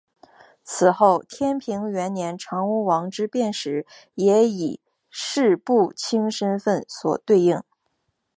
[0.63, 3.85] 此后天平元年长屋王之变时
[4.15, 4.79] 也以
[5.11, 7.61] 式部卿身份所对应。